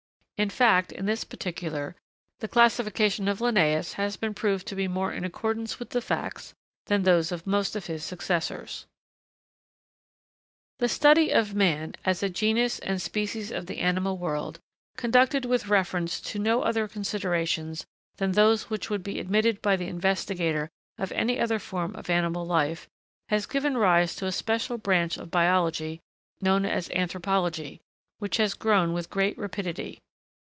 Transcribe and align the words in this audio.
In 0.45 0.49
fact, 0.49 0.91
in 0.91 1.05
this 1.05 1.23
particular, 1.23 1.95
the 2.39 2.47
classification 2.47 3.27
of 3.27 3.37
Linnæus 3.41 3.93
has 3.93 4.17
been 4.17 4.33
proved 4.33 4.65
to 4.69 4.75
be 4.75 4.87
more 4.87 5.13
in 5.13 5.23
accordance 5.23 5.77
with 5.77 5.91
the 5.91 6.01
facts 6.01 6.55
than 6.87 7.03
those 7.03 7.31
of 7.31 7.45
most 7.45 7.75
of 7.75 7.85
his 7.85 8.03
successors. 8.03 8.87
[Sidenote: 10.79 10.79
Anthropology.] 10.79 10.79
The 10.79 10.89
study 10.89 11.29
of 11.29 11.53
man, 11.55 11.95
as 12.05 12.23
a 12.23 12.29
genus 12.31 12.79
and 12.79 12.99
species 12.99 13.51
of 13.51 13.67
the 13.67 13.77
animal 13.81 14.17
world, 14.17 14.59
conducted 14.97 15.45
with 15.45 15.67
reference 15.67 16.19
to 16.21 16.39
no 16.39 16.63
other 16.63 16.87
considerations 16.87 17.85
than 18.17 18.31
those 18.31 18.67
which 18.67 18.89
would 18.89 19.03
be 19.03 19.19
admitted 19.19 19.61
by 19.61 19.75
the 19.75 19.85
investigator 19.89 20.71
of 20.97 21.11
any 21.11 21.39
other 21.39 21.59
form 21.59 21.95
of 21.95 22.09
animal 22.09 22.47
life, 22.47 22.87
has 23.29 23.45
given 23.45 23.77
rise 23.77 24.15
to 24.15 24.25
a 24.25 24.31
special 24.31 24.79
branch 24.79 25.17
of 25.17 25.29
biology, 25.29 26.01
known, 26.41 26.65
as 26.65 26.89
Anthropology, 26.95 27.79
which 28.17 28.37
has 28.37 28.55
grown 28.55 28.91
with 28.93 29.11
great 29.11 29.37
rapidity. 29.37 29.99